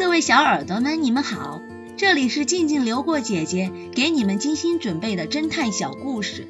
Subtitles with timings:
[0.00, 1.60] 各位小耳朵们，你们好，
[1.98, 6.48] 这里是静静流过姐姐给你们精心准备的侦探小故事，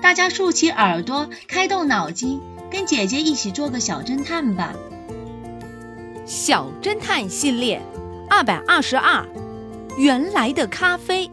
[0.00, 2.40] 大家竖起耳朵，开动脑筋，
[2.70, 4.72] 跟姐姐一起做个小侦探吧。
[6.26, 7.82] 小侦探系列
[8.30, 9.26] 二百二十二，
[9.98, 11.28] 原来的咖啡。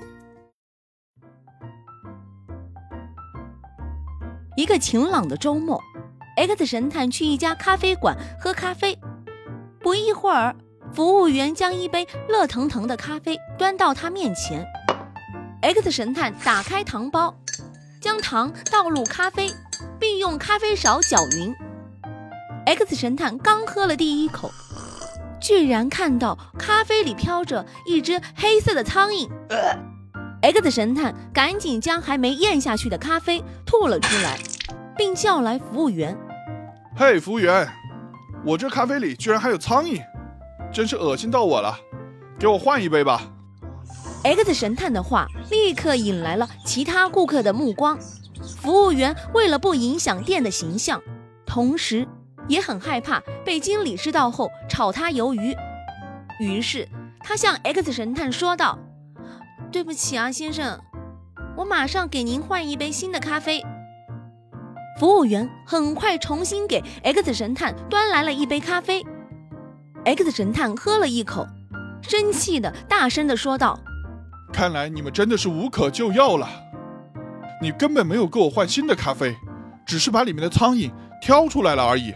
[4.58, 5.80] 一个晴朗的周末
[6.36, 8.98] ，X 神探去一家咖啡馆喝咖啡，
[9.80, 10.56] 不一会儿。
[10.94, 14.64] 服务员将一杯热腾腾的咖啡端到他面前
[15.62, 17.36] ，X 神探打开糖包，
[18.00, 19.50] 将糖倒入咖啡，
[20.00, 21.54] 并用咖啡勺搅匀。
[22.68, 24.52] X 神探刚喝了第一口，
[25.42, 29.28] 居然看到咖啡里飘着一只黑色的苍蝇。
[30.44, 34.38] X 神探赶紧将还没咽下去的咖啡吐了出来，
[34.96, 36.16] 并叫来服务员
[36.96, 37.68] ：“嘿，服务员，
[38.46, 40.00] 我这咖啡里居然还有苍蝇！”
[40.74, 41.78] 真是恶心到我了，
[42.40, 43.32] 给我换一杯吧。
[44.24, 47.98] X 神探的话立刻引来了其他顾客的目光。
[48.58, 51.02] 服务员为了不影响店的形象，
[51.46, 52.08] 同时
[52.48, 55.56] 也很害怕被经理知道后炒他鱿鱼，
[56.40, 56.90] 于是
[57.22, 58.80] 他向 X 神探说道
[59.72, 60.82] ：“对不起啊，先生，
[61.56, 63.64] 我马上给您换一杯新的咖啡。”
[65.00, 69.06] 服务员很快重新给 X 神探端来了一杯咖啡。
[70.06, 71.48] X 神探喝了一口，
[72.02, 73.80] 生气的大声的说道
[74.52, 76.50] ：“看来你们真的是无可救药了。
[77.62, 79.34] 你根本没有给我换新的咖啡，
[79.86, 82.14] 只是把里面的苍蝇挑出来了而已。”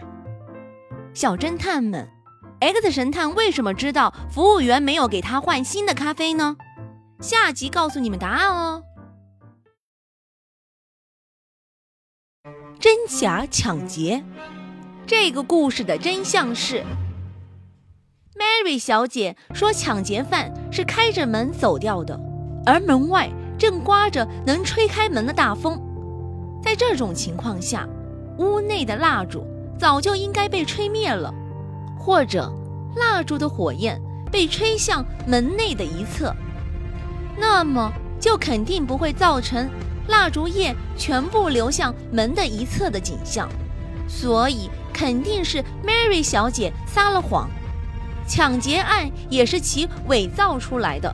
[1.14, 2.06] 小侦探们
[2.60, 6.56] ，X 神探为什么知道服务员没有给他换新的咖啡呢？
[7.20, 8.82] 下集告诉你们答案哦。
[12.78, 14.22] 真假抢劫，
[15.06, 16.84] 这个故事的真相是。
[18.38, 22.18] Mary 小姐说，抢劫犯是开着门走掉的，
[22.64, 25.80] 而门外正刮着能吹开门的大风。
[26.62, 27.88] 在这种情况下，
[28.38, 29.44] 屋内的蜡烛
[29.76, 31.34] 早就应该被吹灭了，
[31.98, 32.48] 或者
[32.94, 36.32] 蜡烛的火焰被吹向门内的一侧，
[37.36, 39.68] 那么就肯定不会造成
[40.06, 43.48] 蜡烛液全部流向门的一侧的景象。
[44.06, 47.50] 所以，肯定是 Mary 小姐撒了谎。
[48.28, 51.12] 抢劫案也是其伪造出来的。